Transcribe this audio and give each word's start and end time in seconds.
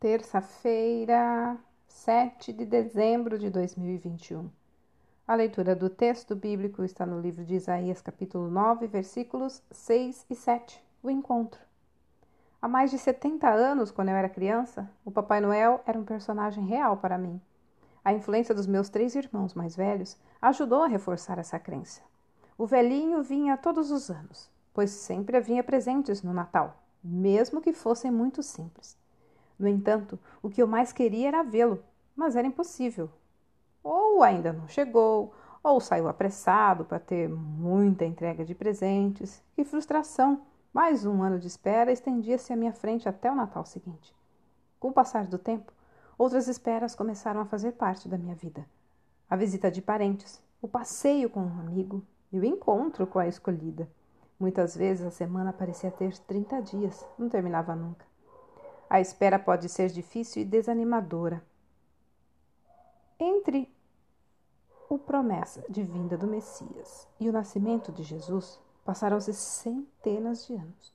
terça-feira, 0.00 1.58
7 1.86 2.54
de 2.54 2.64
dezembro 2.64 3.38
de 3.38 3.50
2021. 3.50 4.48
A 5.28 5.34
leitura 5.34 5.76
do 5.76 5.90
texto 5.90 6.34
bíblico 6.34 6.82
está 6.82 7.04
no 7.04 7.20
livro 7.20 7.44
de 7.44 7.56
Isaías, 7.56 8.00
capítulo 8.00 8.50
9, 8.50 8.86
versículos 8.86 9.62
6 9.70 10.24
e 10.30 10.34
7. 10.34 10.82
O 11.02 11.10
encontro. 11.10 11.60
Há 12.62 12.66
mais 12.66 12.90
de 12.90 12.96
70 12.96 13.46
anos, 13.46 13.90
quando 13.90 14.08
eu 14.08 14.16
era 14.16 14.30
criança, 14.30 14.90
o 15.04 15.10
Papai 15.10 15.38
Noel 15.38 15.82
era 15.84 15.98
um 15.98 16.04
personagem 16.04 16.64
real 16.64 16.96
para 16.96 17.18
mim. 17.18 17.38
A 18.02 18.14
influência 18.14 18.54
dos 18.54 18.66
meus 18.66 18.88
três 18.88 19.14
irmãos 19.14 19.52
mais 19.52 19.76
velhos 19.76 20.16
ajudou 20.40 20.82
a 20.82 20.88
reforçar 20.88 21.38
essa 21.38 21.58
crença. 21.58 22.00
O 22.56 22.64
velhinho 22.64 23.22
vinha 23.22 23.58
todos 23.58 23.90
os 23.90 24.08
anos, 24.08 24.50
pois 24.72 24.92
sempre 24.92 25.36
havia 25.36 25.62
presentes 25.62 26.22
no 26.22 26.32
Natal, 26.32 26.82
mesmo 27.04 27.60
que 27.60 27.74
fossem 27.74 28.10
muito 28.10 28.42
simples. 28.42 28.98
No 29.60 29.68
entanto, 29.68 30.18
o 30.42 30.48
que 30.48 30.62
eu 30.62 30.66
mais 30.66 30.90
queria 30.90 31.28
era 31.28 31.42
vê-lo, 31.42 31.84
mas 32.16 32.34
era 32.34 32.46
impossível. 32.46 33.10
Ou 33.84 34.22
ainda 34.22 34.54
não 34.54 34.66
chegou, 34.66 35.34
ou 35.62 35.78
saiu 35.82 36.08
apressado 36.08 36.82
para 36.86 36.98
ter 36.98 37.28
muita 37.28 38.06
entrega 38.06 38.42
de 38.42 38.54
presentes. 38.54 39.42
Que 39.54 39.62
frustração! 39.62 40.40
Mais 40.72 41.04
um 41.04 41.22
ano 41.22 41.38
de 41.38 41.46
espera 41.46 41.92
estendia-se 41.92 42.54
à 42.54 42.56
minha 42.56 42.72
frente 42.72 43.06
até 43.06 43.30
o 43.30 43.34
Natal 43.34 43.66
seguinte. 43.66 44.16
Com 44.78 44.88
o 44.88 44.92
passar 44.94 45.26
do 45.26 45.36
tempo, 45.36 45.70
outras 46.16 46.48
esperas 46.48 46.94
começaram 46.94 47.40
a 47.40 47.44
fazer 47.44 47.72
parte 47.72 48.08
da 48.08 48.16
minha 48.16 48.34
vida. 48.34 48.64
A 49.28 49.36
visita 49.36 49.70
de 49.70 49.82
parentes, 49.82 50.40
o 50.62 50.68
passeio 50.68 51.28
com 51.28 51.40
um 51.40 51.60
amigo 51.60 52.02
e 52.32 52.40
o 52.40 52.44
encontro 52.46 53.06
com 53.06 53.18
a 53.18 53.28
escolhida. 53.28 53.86
Muitas 54.38 54.74
vezes 54.74 55.04
a 55.04 55.10
semana 55.10 55.52
parecia 55.52 55.90
ter 55.90 56.16
30 56.16 56.62
dias, 56.62 57.06
não 57.18 57.28
terminava 57.28 57.76
nunca. 57.76 58.09
A 58.90 59.00
espera 59.00 59.38
pode 59.38 59.68
ser 59.68 59.88
difícil 59.88 60.42
e 60.42 60.44
desanimadora. 60.44 61.40
Entre 63.20 63.72
o 64.88 64.98
promessa 64.98 65.64
de 65.68 65.84
vinda 65.84 66.18
do 66.18 66.26
Messias 66.26 67.06
e 67.20 67.28
o 67.28 67.32
nascimento 67.32 67.92
de 67.92 68.02
Jesus 68.02 68.58
passaram-se 68.84 69.32
centenas 69.32 70.44
de 70.44 70.54
anos. 70.54 70.92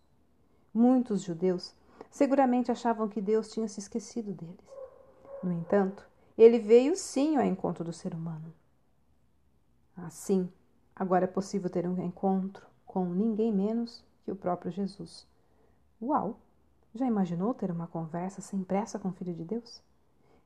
Muitos 0.74 1.22
judeus 1.22 1.74
seguramente 2.12 2.70
achavam 2.70 3.08
que 3.08 3.22
Deus 3.22 3.50
tinha 3.50 3.70
se 3.70 3.80
esquecido 3.80 4.34
deles. 4.34 4.60
No 5.42 5.54
entanto, 5.54 6.06
ele 6.38 6.60
veio 6.60 6.98
sim 6.98 7.38
ao 7.38 7.46
encontro 7.46 7.86
do 7.86 7.94
ser 7.94 8.14
humano. 8.14 8.54
Assim, 9.96 10.52
agora 10.94 11.24
é 11.24 11.28
possível 11.28 11.70
ter 11.70 11.88
um 11.88 12.04
encontro 12.04 12.68
com 12.86 13.06
ninguém 13.06 13.54
menos 13.54 14.04
que 14.26 14.32
o 14.32 14.36
próprio 14.36 14.70
Jesus. 14.70 15.26
Uau! 16.02 16.38
Já 16.96 17.06
imaginou 17.06 17.54
ter 17.54 17.70
uma 17.70 17.88
conversa 17.88 18.42
sem 18.42 18.64
pressa 18.64 18.98
com 18.98 19.10
o 19.10 19.12
Filho 19.12 19.34
de 19.34 19.44
Deus? 19.44 19.84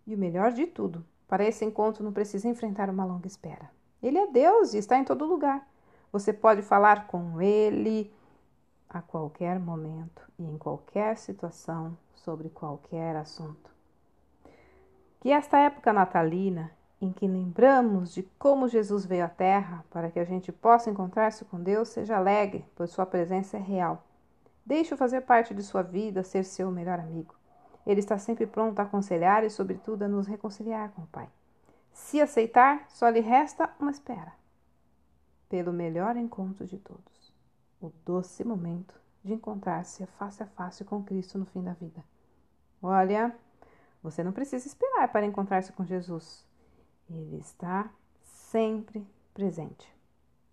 E 0.07 0.15
o 0.15 0.17
melhor 0.17 0.51
de 0.51 0.65
tudo, 0.65 1.05
para 1.27 1.45
esse 1.45 1.63
encontro 1.63 2.03
não 2.03 2.11
precisa 2.11 2.49
enfrentar 2.49 2.89
uma 2.89 3.05
longa 3.05 3.27
espera. 3.27 3.69
Ele 4.01 4.17
é 4.17 4.25
Deus 4.25 4.73
e 4.73 4.79
está 4.79 4.97
em 4.97 5.03
todo 5.03 5.27
lugar. 5.27 5.63
Você 6.11 6.33
pode 6.33 6.63
falar 6.63 7.05
com 7.05 7.39
Ele 7.39 8.11
a 8.89 8.99
qualquer 8.99 9.59
momento 9.59 10.23
e 10.39 10.43
em 10.43 10.57
qualquer 10.57 11.17
situação 11.17 11.95
sobre 12.15 12.49
qualquer 12.49 13.15
assunto. 13.15 13.69
Que 15.19 15.31
esta 15.31 15.59
época 15.59 15.93
natalina, 15.93 16.71
em 16.99 17.11
que 17.11 17.27
lembramos 17.27 18.11
de 18.11 18.23
como 18.39 18.67
Jesus 18.67 19.05
veio 19.05 19.25
à 19.25 19.29
Terra 19.29 19.85
para 19.91 20.09
que 20.09 20.17
a 20.17 20.25
gente 20.25 20.51
possa 20.51 20.89
encontrar-se 20.89 21.45
com 21.45 21.61
Deus, 21.61 21.89
seja 21.89 22.17
alegre, 22.17 22.65
pois 22.75 22.89
Sua 22.89 23.05
presença 23.05 23.55
é 23.55 23.59
real 23.59 24.03
Deixe-o 24.65 24.97
fazer 24.97 25.21
parte 25.21 25.53
de 25.53 25.63
sua 25.63 25.81
vida, 25.81 26.23
ser 26.23 26.43
seu 26.43 26.71
melhor 26.71 26.99
amigo. 26.99 27.35
Ele 27.85 27.99
está 27.99 28.17
sempre 28.17 28.45
pronto 28.45 28.79
a 28.79 28.83
aconselhar 28.83 29.43
e, 29.43 29.49
sobretudo, 29.49 30.03
a 30.03 30.07
nos 30.07 30.27
reconciliar 30.27 30.91
com 30.91 31.03
o 31.03 31.07
Pai. 31.07 31.29
Se 31.91 32.21
aceitar, 32.21 32.85
só 32.89 33.09
lhe 33.09 33.19
resta 33.19 33.69
uma 33.79 33.91
espera 33.91 34.33
pelo 35.49 35.73
melhor 35.73 36.15
encontro 36.15 36.67
de 36.67 36.77
todos 36.77 37.19
o 37.81 37.91
doce 38.05 38.43
momento 38.43 38.93
de 39.23 39.33
encontrar-se 39.33 40.05
face 40.05 40.43
a 40.43 40.47
face 40.47 40.83
com 40.83 41.03
Cristo 41.03 41.37
no 41.37 41.45
fim 41.45 41.63
da 41.63 41.73
vida. 41.73 42.03
Olha, 42.81 43.35
você 44.01 44.23
não 44.23 44.31
precisa 44.31 44.67
esperar 44.67 45.11
para 45.11 45.25
encontrar-se 45.25 45.71
com 45.73 45.85
Jesus. 45.85 46.45
Ele 47.09 47.37
está 47.37 47.89
sempre 48.21 49.05
presente. 49.33 49.93